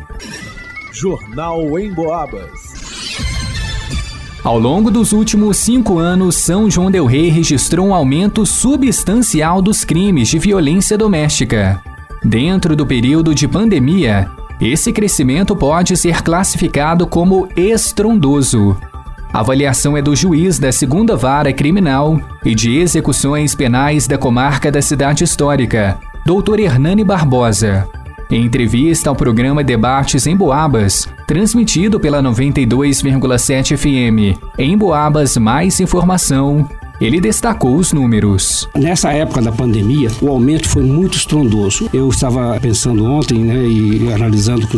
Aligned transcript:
Jornal 0.92 1.78
em 1.78 1.92
Boabas. 1.92 2.50
Ao 4.44 4.58
longo 4.58 4.90
dos 4.90 5.12
últimos 5.12 5.56
cinco 5.56 5.98
anos, 5.98 6.36
São 6.36 6.70
João 6.70 6.90
Del 6.90 7.06
Rei 7.06 7.28
registrou 7.28 7.88
um 7.88 7.94
aumento 7.94 8.44
substancial 8.44 9.62
dos 9.62 9.84
crimes 9.84 10.28
de 10.28 10.38
violência 10.38 10.98
doméstica. 10.98 11.80
Dentro 12.24 12.76
do 12.76 12.86
período 12.86 13.34
de 13.34 13.48
pandemia, 13.48 14.28
esse 14.60 14.92
crescimento 14.92 15.56
pode 15.56 15.96
ser 15.96 16.22
classificado 16.22 17.06
como 17.06 17.48
estrondoso. 17.56 18.76
A 19.32 19.40
avaliação 19.40 19.96
é 19.96 20.02
do 20.02 20.14
juiz 20.14 20.58
da 20.58 20.70
segunda 20.70 21.16
vara 21.16 21.52
criminal 21.52 22.20
e 22.44 22.54
de 22.54 22.76
execuções 22.78 23.54
penais 23.54 24.06
da 24.06 24.18
comarca 24.18 24.70
da 24.70 24.82
cidade 24.82 25.24
histórica, 25.24 25.98
Dr. 26.26 26.60
Hernani 26.60 27.02
Barbosa. 27.02 27.88
Em 28.30 28.44
entrevista 28.44 29.08
ao 29.08 29.16
programa 29.16 29.64
Debates 29.64 30.26
em 30.26 30.36
Boabas, 30.36 31.08
transmitido 31.26 31.98
pela 31.98 32.22
92,7 32.22 33.76
FM, 33.76 34.38
em 34.58 34.76
Boabas 34.76 35.36
Mais 35.38 35.80
Informação, 35.80 36.68
ele 37.02 37.20
destacou 37.20 37.76
os 37.76 37.92
números. 37.92 38.68
Nessa 38.76 39.12
época 39.12 39.42
da 39.42 39.50
pandemia, 39.50 40.08
o 40.20 40.28
aumento 40.28 40.68
foi 40.68 40.84
muito 40.84 41.18
estrondoso. 41.18 41.88
Eu 41.92 42.08
estava 42.08 42.58
pensando 42.60 43.04
ontem, 43.04 43.40
né, 43.40 43.66
e 43.66 44.12
analisando 44.12 44.68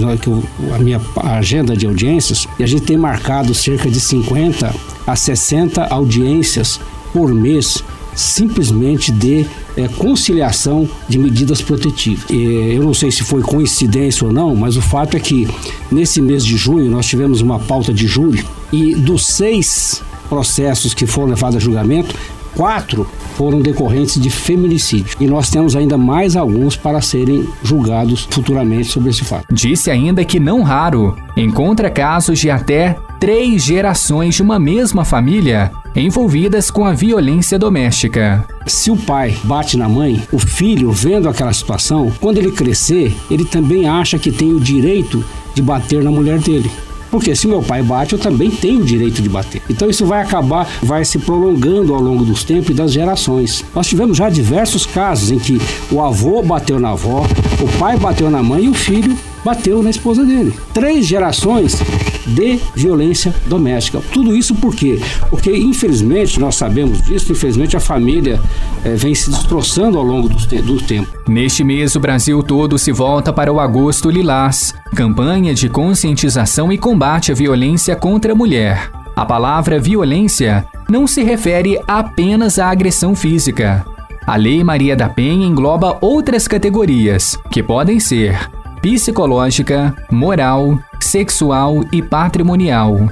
a 0.75 0.79
minha 0.79 1.01
agenda 1.23 1.77
de 1.77 1.87
audiências, 1.87 2.49
e 2.59 2.63
a 2.63 2.67
gente 2.67 2.85
tem 2.85 2.97
marcado 2.97 3.53
cerca 3.53 3.91
de 3.91 4.01
50 4.01 4.75
a 5.07 5.15
60 5.15 5.85
audiências 5.85 6.81
por 7.13 7.33
mês 7.35 7.85
simplesmente 8.15 9.11
de 9.11 9.45
é, 9.77 9.89
conciliação 9.89 10.89
de 11.09 11.19
medidas 11.19 11.61
protetivas. 11.61 12.25
E, 12.31 12.75
eu 12.75 12.83
não 12.83 12.95
sei 12.95 13.11
se 13.11 13.23
foi 13.23 13.43
coincidência 13.43 14.27
ou 14.27 14.33
não, 14.33 14.55
mas 14.55 14.77
o 14.77 14.83
fato 14.83 15.17
é 15.17 15.21
que 15.21 15.49
nesse 15.91 16.23
mês 16.23 16.45
de 16.45 16.57
junho 16.57 16.91
nós 16.91 17.07
tivemos 17.07 17.41
uma 17.41 17.59
pauta 17.59 17.93
de 17.93 18.07
julho 18.07 18.45
e 18.73 18.95
dos 18.95 19.27
seis 19.27 20.01
processos 20.29 20.95
que 20.95 21.07
foram 21.07 21.29
levados 21.29 21.57
a 21.57 21.61
julgamento, 21.61 22.15
quatro 22.55 23.07
foram 23.37 23.61
decorrentes 23.61 24.21
de 24.21 24.31
feminicídio. 24.31 25.17
E 25.21 25.27
nós 25.27 25.51
temos 25.51 25.75
ainda 25.75 25.99
mais 25.99 26.37
alguns 26.37 26.77
para 26.77 27.01
serem 27.01 27.49
julgados 27.63 28.27
futuramente 28.31 28.89
sobre 28.89 29.11
esse 29.11 29.25
fato. 29.25 29.53
Disse 29.53 29.91
ainda 29.91 30.25
que 30.25 30.39
não 30.39 30.63
raro 30.63 31.17
encontra 31.37 31.91
casos 31.91 32.39
de 32.39 32.51
até 32.51 32.97
três 33.19 33.63
gerações 33.63 34.35
de 34.35 34.43
uma 34.43 34.59
mesma 34.59 35.05
família 35.05 35.73
envolvidas 35.97 36.71
com 36.71 36.85
a 36.85 36.93
violência 36.93 37.59
doméstica. 37.59 38.45
Se 38.67 38.91
o 38.91 38.97
pai 38.97 39.37
bate 39.45 39.77
na 39.77 39.89
mãe, 39.89 40.23
o 40.33 40.39
filho, 40.39 40.91
vendo 40.91 41.29
aquela 41.29 41.53
situação, 41.53 42.13
quando 42.21 42.39
ele 42.39 42.51
crescer, 42.51 43.17
ele 43.31 43.45
também 43.45 43.89
acha 43.89 44.19
que 44.19 44.31
tem 44.33 44.53
o 44.53 44.61
direito 44.61 45.25
de 45.55 45.63
bater 45.63 46.03
na 46.03 46.11
mulher 46.11 46.39
dele. 46.39 46.71
Porque 47.15 47.37
se 47.37 47.47
meu 47.47 47.63
pai 47.63 47.81
bate, 47.81 48.15
eu 48.15 48.19
também 48.19 48.51
tenho 48.51 48.81
o 48.81 48.85
direito 48.85 49.23
de 49.23 49.29
bater. 49.29 49.63
Então 49.71 49.89
isso 49.89 50.05
vai 50.05 50.21
acabar, 50.21 50.69
vai 50.83 51.05
se 51.05 51.17
prolongando 51.17 51.95
ao 51.95 52.01
longo 52.01 52.25
dos 52.25 52.43
tempos 52.43 52.71
e 52.71 52.75
das 52.75 52.93
gerações. 52.93 53.65
Nós 53.73 53.87
tivemos 53.87 54.17
já 54.17 54.29
diversos 54.29 54.85
casos 54.85 55.31
em 55.31 55.39
que 55.39 55.61
o 55.93 56.03
avô 56.03 56.43
bateu 56.43 56.81
na 56.81 56.91
avó, 56.91 57.25
o 57.61 57.79
pai 57.79 57.97
bateu 57.97 58.29
na 58.29 58.43
mãe 58.43 58.65
e 58.65 58.69
o 58.69 58.75
filho 58.75 59.17
bateu 59.45 59.81
na 59.81 59.91
esposa 59.91 60.25
dele. 60.25 60.53
Três 60.73 61.07
gerações 61.07 61.81
de 62.27 62.59
violência 62.75 63.35
doméstica. 63.47 64.01
Tudo 64.13 64.35
isso 64.35 64.55
por 64.55 64.75
quê? 64.75 65.01
Porque, 65.31 65.55
infelizmente, 65.57 66.39
nós 66.41 66.57
sabemos 66.57 67.03
disso, 67.03 67.33
infelizmente 67.33 67.77
a 67.77 67.81
família 67.81 68.41
é, 68.85 68.95
vem 68.95 69.15
se 69.15 69.31
destroçando 69.31 69.99
ao 69.99 70.05
longo 70.05 70.29
do, 70.29 70.37
te 70.37 70.61
do 70.61 70.79
tempo. 70.79 71.09
Neste 71.29 71.65
mês, 71.65 71.95
o 71.95 72.01
Brasil 72.01 72.43
todo 72.43 72.79
se 72.79 72.93
volta 72.93 73.33
para 73.33 73.53
o 73.53 73.61
Agosto 73.61 74.11
Lilás, 74.11 74.75
campanha 74.95 75.55
de 75.55 75.69
conscientização 75.69 76.73
e 76.73 76.79
combate 76.79 77.33
à 77.33 77.35
violência 77.35 77.97
contra 77.97 78.33
a 78.33 78.37
mulher. 78.37 78.91
A 79.17 79.25
palavra 79.25 79.79
violência 79.79 80.67
não 80.89 81.07
se 81.07 81.23
refere 81.23 81.81
apenas 81.87 82.59
à 82.59 82.69
agressão 82.69 83.15
física. 83.15 83.87
A 84.27 84.37
Lei 84.37 84.65
Maria 84.65 84.97
da 84.97 85.09
Penha 85.09 85.47
engloba 85.47 85.99
outras 86.01 86.49
categorias, 86.49 87.39
que 87.51 87.63
podem 87.63 88.01
ser 88.01 88.51
psicológica, 88.85 89.97
moral, 90.11 90.79
sexual 91.01 91.83
e 91.91 92.03
patrimonial. 92.03 93.09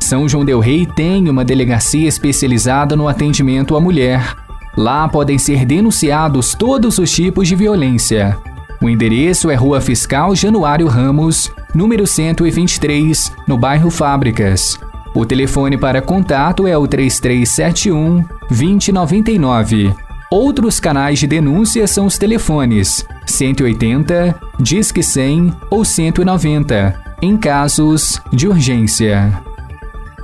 São 0.00 0.26
João 0.26 0.46
Del 0.46 0.60
Rei 0.60 0.86
tem 0.86 1.28
uma 1.28 1.44
delegacia 1.44 2.08
especializada 2.08 2.96
no 2.96 3.06
atendimento 3.06 3.76
à 3.76 3.80
mulher. 3.82 4.34
Lá 4.74 5.06
podem 5.06 5.36
ser 5.36 5.66
denunciados 5.66 6.54
todos 6.54 6.96
os 6.96 7.12
tipos 7.12 7.46
de 7.46 7.54
violência. 7.54 8.34
O 8.80 8.88
endereço 8.88 9.50
é 9.50 9.54
Rua 9.54 9.78
Fiscal 9.82 10.34
Januário 10.34 10.88
Ramos, 10.88 11.52
número 11.74 12.06
123, 12.06 13.30
no 13.46 13.58
bairro 13.58 13.90
Fábricas. 13.90 14.80
O 15.14 15.26
telefone 15.26 15.76
para 15.76 16.00
contato 16.00 16.66
é 16.66 16.78
o 16.78 16.86
3371 16.86 18.24
2099. 18.48 20.09
Outros 20.30 20.78
canais 20.78 21.18
de 21.18 21.26
denúncia 21.26 21.88
são 21.88 22.06
os 22.06 22.16
telefones 22.16 23.04
180, 23.26 24.40
Disque 24.60 25.02
100 25.02 25.52
ou 25.68 25.84
190, 25.84 27.16
em 27.20 27.36
casos 27.36 28.22
de 28.32 28.46
urgência. 28.46 29.42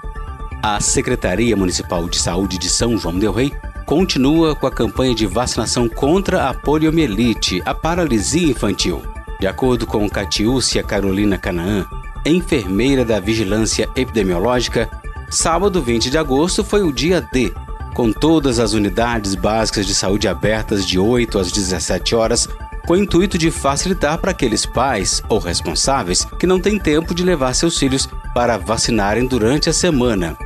A 0.61 0.79
Secretaria 0.79 1.55
Municipal 1.55 2.07
de 2.07 2.17
Saúde 2.17 2.57
de 2.57 2.69
São 2.69 2.97
João 2.97 3.19
del 3.19 3.33
Rei 3.33 3.53
continua 3.85 4.55
com 4.55 4.65
a 4.65 4.71
campanha 4.71 5.13
de 5.13 5.25
vacinação 5.25 5.89
contra 5.89 6.49
a 6.49 6.53
poliomielite, 6.53 7.61
a 7.65 7.73
paralisia 7.73 8.49
infantil. 8.49 9.12
De 9.43 9.47
acordo 9.47 9.85
com 9.85 10.09
Catiúcia 10.09 10.81
Carolina 10.81 11.37
Canaã, 11.37 11.85
enfermeira 12.25 13.03
da 13.03 13.19
Vigilância 13.19 13.89
Epidemiológica, 13.93 14.89
sábado 15.29 15.81
20 15.81 16.09
de 16.09 16.17
agosto 16.17 16.63
foi 16.63 16.81
o 16.81 16.93
dia 16.93 17.19
D, 17.19 17.53
com 17.93 18.13
todas 18.13 18.57
as 18.57 18.71
unidades 18.71 19.35
básicas 19.35 19.85
de 19.85 19.93
saúde 19.93 20.29
abertas 20.29 20.85
de 20.85 20.97
8 20.97 21.37
às 21.37 21.51
17 21.51 22.15
horas, 22.15 22.47
com 22.87 22.93
o 22.93 22.95
intuito 22.95 23.37
de 23.37 23.51
facilitar 23.51 24.17
para 24.17 24.31
aqueles 24.31 24.65
pais 24.65 25.21
ou 25.27 25.39
responsáveis 25.39 26.23
que 26.39 26.47
não 26.47 26.57
têm 26.57 26.79
tempo 26.79 27.13
de 27.13 27.21
levar 27.21 27.53
seus 27.53 27.77
filhos 27.77 28.07
para 28.33 28.57
vacinarem 28.57 29.27
durante 29.27 29.69
a 29.69 29.73
semana. 29.73 30.37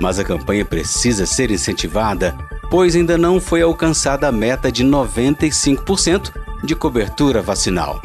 Mas 0.00 0.20
a 0.20 0.24
campanha 0.24 0.64
precisa 0.64 1.26
ser 1.26 1.50
incentivada, 1.50 2.38
pois 2.70 2.94
ainda 2.94 3.18
não 3.18 3.40
foi 3.40 3.62
alcançada 3.62 4.28
a 4.28 4.32
meta 4.32 4.70
de 4.70 4.84
95% 4.84 6.30
de 6.62 6.76
cobertura 6.76 7.42
vacinal. 7.42 8.00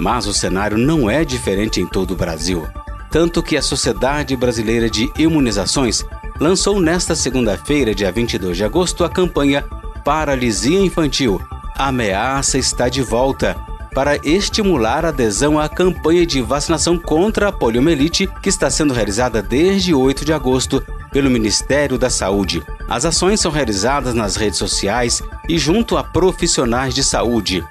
Mas 0.00 0.26
o 0.26 0.32
cenário 0.32 0.78
não 0.78 1.10
é 1.10 1.26
diferente 1.26 1.78
em 1.78 1.86
todo 1.86 2.12
o 2.12 2.16
Brasil, 2.16 2.66
tanto 3.10 3.42
que 3.42 3.54
a 3.54 3.62
Sociedade 3.62 4.34
Brasileira 4.34 4.88
de 4.88 5.12
Imunizações 5.18 6.06
lançou 6.40 6.80
nesta 6.80 7.14
segunda-feira, 7.14 7.94
dia 7.94 8.10
22 8.10 8.56
de 8.56 8.64
agosto, 8.64 9.04
a 9.04 9.10
campanha 9.10 9.62
Paralisia 10.02 10.80
Infantil. 10.80 11.38
A 11.76 11.88
ameaça 11.88 12.56
está 12.56 12.88
de 12.88 13.02
volta 13.02 13.54
para 13.94 14.16
estimular 14.26 15.04
a 15.04 15.08
adesão 15.08 15.58
à 15.58 15.68
campanha 15.68 16.24
de 16.24 16.40
vacinação 16.40 16.98
contra 16.98 17.48
a 17.48 17.52
poliomielite 17.52 18.26
que 18.42 18.48
está 18.48 18.70
sendo 18.70 18.94
realizada 18.94 19.42
desde 19.42 19.92
8 19.92 20.24
de 20.24 20.32
agosto 20.32 20.82
pelo 21.12 21.28
Ministério 21.28 21.98
da 21.98 22.08
Saúde. 22.08 22.62
As 22.88 23.04
ações 23.04 23.38
são 23.38 23.50
realizadas 23.50 24.14
nas 24.14 24.36
redes 24.36 24.58
sociais 24.58 25.22
e 25.46 25.58
junto 25.58 25.98
a 25.98 26.04
profissionais 26.04 26.94
de 26.94 27.04
saúde. 27.04 27.62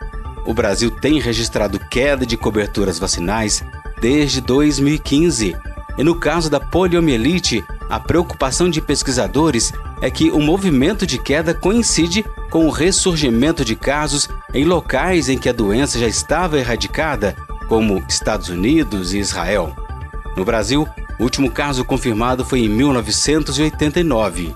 O 0.46 0.54
Brasil 0.54 0.90
tem 0.90 1.20
registrado 1.20 1.80
queda 1.80 2.26
de 2.26 2.38
coberturas 2.38 2.98
vacinais 2.98 3.64
desde 4.02 4.42
2015. 4.42 5.56
E 5.98 6.04
no 6.04 6.16
caso 6.16 6.50
da 6.50 6.60
poliomielite, 6.60 7.64
a 7.90 8.00
preocupação 8.00 8.70
de 8.70 8.82
pesquisadores 8.82 9.74
é 10.02 10.10
que 10.10 10.32
o 10.32 10.40
movimento 10.40 11.06
de 11.06 11.18
queda 11.18 11.54
coincide 11.54 12.24
com 12.50 12.66
o 12.66 12.72
ressurgimento 12.72 13.66
de 13.66 13.76
casos 13.76 14.30
em 14.54 14.64
locais 14.64 15.28
em 15.28 15.38
que 15.38 15.50
a 15.50 15.54
doença 15.54 16.00
já 16.00 16.08
estava 16.08 16.58
erradicada, 16.58 17.36
como 17.68 18.04
Estados 18.08 18.50
Unidos 18.50 19.14
e 19.14 19.20
Israel. 19.20 19.76
No 20.36 20.46
Brasil, 20.46 20.88
o 21.20 21.24
último 21.24 21.52
caso 21.52 21.84
confirmado 21.84 22.46
foi 22.46 22.62
em 22.62 22.70
1989. 22.70 24.56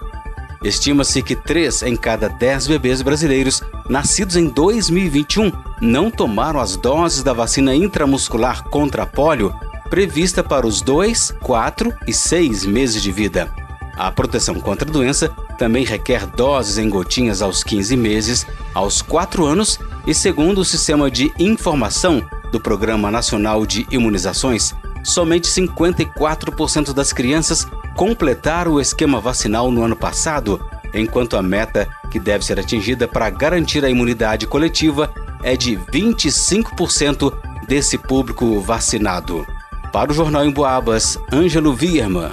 Estima-se 0.64 1.22
que 1.22 1.36
3 1.36 1.84
em 1.84 1.96
cada 1.96 2.30
10 2.30 2.68
bebês 2.68 3.02
brasileiros 3.02 3.62
nascidos 3.90 4.38
em 4.38 4.48
2021 4.48 5.52
não 5.82 6.10
tomaram 6.10 6.60
as 6.60 6.78
doses 6.78 7.22
da 7.22 7.34
vacina 7.34 7.76
intramuscular 7.76 8.64
contra 8.64 9.04
a 9.04 9.06
polio 9.06 9.54
prevista 9.90 10.44
para 10.44 10.66
os 10.66 10.82
2, 10.82 11.36
4 11.42 11.94
e 12.08 12.14
6 12.14 12.66
meses 12.66 13.04
de 13.04 13.12
vida. 13.12 13.52
A 13.96 14.12
proteção 14.12 14.56
contra 14.56 14.90
a 14.90 14.92
doença 14.92 15.30
também 15.58 15.86
requer 15.86 16.26
doses 16.26 16.80
em 16.80 16.90
gotinhas 16.90 17.42
aos 17.42 17.64
15 17.64 17.96
meses, 17.96 18.48
aos 18.74 19.04
4 19.04 19.46
anos 19.46 19.78
e, 20.08 20.14
segundo 20.16 20.62
o 20.62 20.66
Sistema 20.66 21.12
de 21.12 21.32
Informação 21.38 22.28
do 22.52 22.60
Programa 22.60 23.12
Nacional 23.12 23.66
de 23.66 23.86
Imunizações, 23.92 24.74
somente 25.04 25.48
54% 25.48 26.92
das 26.92 27.14
crianças 27.14 27.68
completaram 27.96 28.74
o 28.74 28.82
esquema 28.82 29.20
vacinal 29.20 29.72
no 29.72 29.84
ano 29.84 29.96
passado, 29.96 30.60
enquanto 30.94 31.38
a 31.38 31.42
meta 31.42 31.88
que 32.12 32.20
deve 32.20 32.46
ser 32.46 32.60
atingida 32.60 33.08
para 33.08 33.30
garantir 33.30 33.84
a 33.84 33.90
imunidade 33.90 34.46
coletiva 34.48 35.12
é 35.44 35.58
de 35.58 35.78
25% 35.78 37.34
desse 37.68 37.98
público 37.98 38.60
vacinado. 38.60 39.46
Para 39.92 40.12
o 40.12 40.14
Jornal 40.14 40.46
em 40.46 40.52
Boabas, 40.52 41.20
Ângelo 41.32 41.74
Vierman. 41.74 42.32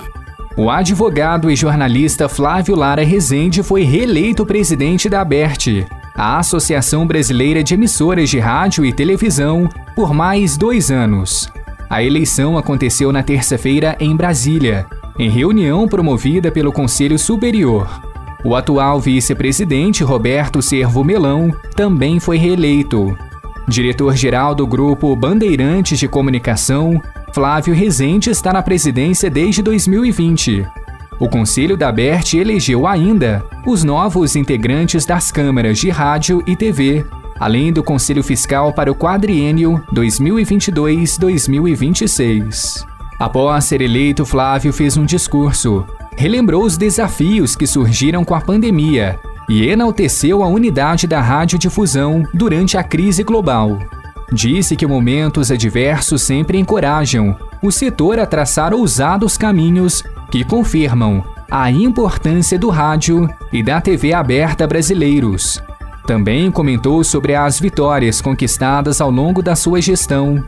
O 0.56 0.68
advogado 0.68 1.50
e 1.50 1.56
jornalista 1.56 2.28
Flávio 2.28 2.74
Lara 2.74 3.04
Rezende 3.04 3.62
foi 3.62 3.82
reeleito 3.82 4.44
presidente 4.44 5.08
da 5.08 5.20
ABERT, 5.20 5.86
a 6.14 6.38
Associação 6.38 7.06
Brasileira 7.06 7.62
de 7.62 7.74
Emissoras 7.74 8.28
de 8.28 8.38
Rádio 8.38 8.84
e 8.84 8.92
Televisão, 8.92 9.68
por 9.94 10.12
mais 10.12 10.56
dois 10.56 10.90
anos. 10.90 11.50
A 11.88 12.02
eleição 12.02 12.58
aconteceu 12.58 13.10
na 13.12 13.22
terça-feira 13.22 13.96
em 13.98 14.14
Brasília, 14.14 14.86
em 15.20 15.28
reunião 15.28 15.86
promovida 15.86 16.50
pelo 16.50 16.72
Conselho 16.72 17.16
Superior. 17.18 17.86
O 18.42 18.56
atual 18.56 18.98
vice-presidente 18.98 20.02
Roberto 20.02 20.62
Servo 20.62 21.04
Melão 21.04 21.54
também 21.76 22.18
foi 22.18 22.38
reeleito. 22.38 23.14
Diretor-geral 23.68 24.54
do 24.54 24.66
grupo 24.66 25.14
Bandeirantes 25.14 25.98
de 25.98 26.08
Comunicação, 26.08 27.02
Flávio 27.34 27.74
Rezende 27.74 28.30
está 28.30 28.50
na 28.50 28.62
presidência 28.62 29.28
desde 29.28 29.60
2020. 29.60 30.66
O 31.18 31.28
Conselho 31.28 31.76
da 31.76 31.90
ABERT 31.90 32.38
elegeu 32.38 32.86
ainda 32.86 33.44
os 33.66 33.84
novos 33.84 34.36
integrantes 34.36 35.04
das 35.04 35.30
câmaras 35.30 35.78
de 35.78 35.90
rádio 35.90 36.42
e 36.46 36.56
TV 36.56 37.04
além 37.38 37.70
do 37.72 37.82
Conselho 37.82 38.22
Fiscal 38.22 38.70
para 38.74 38.92
o 38.92 38.94
quadriênio 38.94 39.82
2022-2026. 39.94 42.89
Após 43.20 43.66
ser 43.66 43.82
eleito, 43.82 44.24
Flávio 44.24 44.72
fez 44.72 44.96
um 44.96 45.04
discurso, 45.04 45.84
relembrou 46.16 46.64
os 46.64 46.78
desafios 46.78 47.54
que 47.54 47.66
surgiram 47.66 48.24
com 48.24 48.34
a 48.34 48.40
pandemia 48.40 49.20
e 49.46 49.68
enalteceu 49.68 50.42
a 50.42 50.46
unidade 50.46 51.06
da 51.06 51.20
radiodifusão 51.20 52.22
durante 52.32 52.78
a 52.78 52.82
crise 52.82 53.22
global. 53.22 53.78
Disse 54.32 54.74
que 54.74 54.86
momentos 54.86 55.50
adversos 55.50 56.22
sempre 56.22 56.56
encorajam 56.56 57.36
o 57.62 57.70
setor 57.70 58.18
a 58.18 58.24
traçar 58.24 58.72
ousados 58.72 59.36
caminhos 59.36 60.02
que 60.30 60.42
confirmam 60.42 61.22
a 61.50 61.70
importância 61.70 62.58
do 62.58 62.70
rádio 62.70 63.28
e 63.52 63.62
da 63.62 63.82
TV 63.82 64.14
aberta 64.14 64.66
brasileiros. 64.66 65.62
Também 66.06 66.50
comentou 66.50 67.04
sobre 67.04 67.34
as 67.34 67.60
vitórias 67.60 68.22
conquistadas 68.22 68.98
ao 68.98 69.10
longo 69.10 69.42
da 69.42 69.54
sua 69.54 69.78
gestão, 69.82 70.42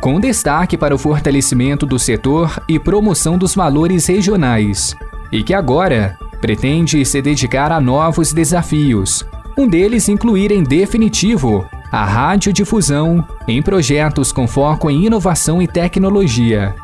com 0.00 0.18
destaque 0.18 0.78
para 0.78 0.94
o 0.94 0.98
fortalecimento 0.98 1.84
do 1.84 1.98
setor 1.98 2.62
e 2.66 2.78
promoção 2.78 3.36
dos 3.36 3.54
valores 3.54 4.06
regionais, 4.06 4.96
e 5.30 5.42
que 5.42 5.52
agora 5.52 6.18
pretende 6.40 7.04
se 7.04 7.20
dedicar 7.20 7.70
a 7.70 7.80
novos 7.80 8.32
desafios, 8.32 9.26
um 9.56 9.68
deles 9.68 10.08
incluir 10.08 10.50
em 10.50 10.62
definitivo 10.62 11.66
a 11.92 12.04
radiodifusão 12.04 13.26
em 13.46 13.60
projetos 13.60 14.32
com 14.32 14.46
foco 14.46 14.90
em 14.90 15.04
inovação 15.04 15.60
e 15.60 15.68
tecnologia. 15.68 16.74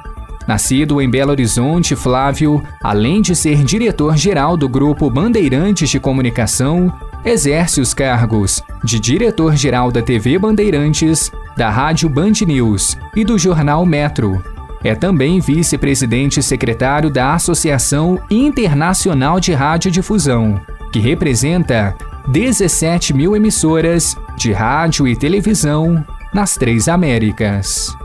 Nascido 0.47 1.01
em 1.01 1.11
Belo 1.11 1.33
Horizonte, 1.33 1.97
Flávio, 1.97 2.63
além 2.83 3.21
de 3.21 3.35
ser 3.35 3.65
diretor-geral 3.65 4.57
do 4.57 4.69
Grupo 4.69 5.11
Bandeirantes 5.11 5.91
de 5.91 5.99
Comunicação, 5.99 6.93
exerce 7.25 7.81
os 7.81 7.93
cargos 7.93 8.63
de 8.85 9.01
diretor-geral 9.01 9.91
da 9.91 10.01
TV 10.01 10.39
Bandeirantes, 10.39 11.33
da 11.57 11.69
Rádio 11.69 12.09
Band 12.09 12.33
News 12.47 12.97
e 13.17 13.25
do 13.25 13.37
jornal 13.37 13.85
Metro. 13.85 14.41
É 14.85 14.95
também 14.95 15.41
vice-presidente 15.41 16.41
secretário 16.41 17.11
da 17.11 17.35
Associação 17.35 18.21
Internacional 18.31 19.41
de 19.41 19.53
Radiodifusão, 19.53 20.61
que 20.93 21.01
representa 21.01 21.97
17 22.29 23.13
mil 23.13 23.35
emissoras 23.35 24.17
de 24.37 24.53
rádio 24.53 25.09
e 25.09 25.17
televisão 25.17 26.05
nas 26.33 26.55
três 26.55 26.89
Américas. 26.89 27.97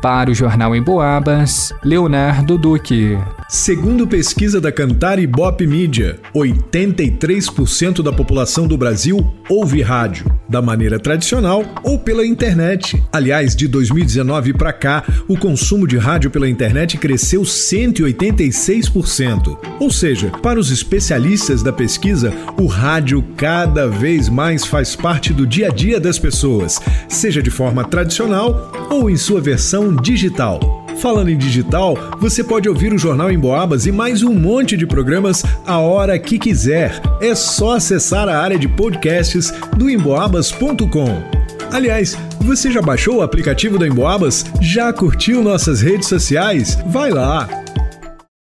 Para 0.00 0.30
o 0.30 0.34
Jornal 0.34 0.76
em 0.76 0.82
Boabas, 0.82 1.74
Leonardo 1.82 2.56
Duque. 2.56 3.18
Segundo 3.50 4.06
pesquisa 4.06 4.60
da 4.60 4.70
Cantar 4.70 5.18
Ibope 5.18 5.66
Mídia, 5.66 6.20
83% 6.34 8.02
da 8.02 8.12
população 8.12 8.66
do 8.66 8.76
Brasil 8.76 9.26
ouve 9.48 9.80
rádio, 9.80 10.30
da 10.46 10.60
maneira 10.60 10.98
tradicional 10.98 11.64
ou 11.82 11.98
pela 11.98 12.26
internet. 12.26 13.02
Aliás, 13.10 13.56
de 13.56 13.66
2019 13.66 14.52
para 14.52 14.74
cá, 14.74 15.02
o 15.26 15.34
consumo 15.34 15.88
de 15.88 15.96
rádio 15.96 16.30
pela 16.30 16.46
internet 16.46 16.98
cresceu 16.98 17.40
186%. 17.40 19.56
Ou 19.80 19.90
seja, 19.90 20.28
para 20.42 20.60
os 20.60 20.70
especialistas 20.70 21.62
da 21.62 21.72
pesquisa, 21.72 22.30
o 22.60 22.66
rádio 22.66 23.24
cada 23.34 23.88
vez 23.88 24.28
mais 24.28 24.66
faz 24.66 24.94
parte 24.94 25.32
do 25.32 25.46
dia 25.46 25.68
a 25.68 25.70
dia 25.70 25.98
das 25.98 26.18
pessoas, 26.18 26.78
seja 27.08 27.42
de 27.42 27.48
forma 27.48 27.82
tradicional 27.82 28.70
ou 28.90 29.08
em 29.08 29.16
sua 29.16 29.40
versão 29.40 29.96
digital. 29.96 30.77
Falando 31.00 31.30
em 31.30 31.38
digital, 31.38 31.96
você 32.18 32.42
pode 32.42 32.68
ouvir 32.68 32.92
o 32.92 32.98
Jornal 32.98 33.30
em 33.30 33.38
Boabas 33.38 33.86
e 33.86 33.92
mais 33.92 34.22
um 34.24 34.34
monte 34.34 34.76
de 34.76 34.84
programas 34.84 35.44
a 35.64 35.78
hora 35.78 36.18
que 36.18 36.38
quiser. 36.38 37.00
É 37.20 37.34
só 37.36 37.76
acessar 37.76 38.28
a 38.28 38.38
área 38.38 38.58
de 38.58 38.66
podcasts 38.66 39.52
do 39.76 39.88
emboabas.com. 39.88 41.22
Aliás, 41.70 42.18
você 42.40 42.70
já 42.70 42.82
baixou 42.82 43.16
o 43.16 43.22
aplicativo 43.22 43.78
do 43.78 43.86
Emboabas? 43.86 44.44
Já 44.60 44.92
curtiu 44.92 45.42
nossas 45.42 45.82
redes 45.82 46.08
sociais? 46.08 46.78
Vai 46.86 47.10
lá! 47.10 47.48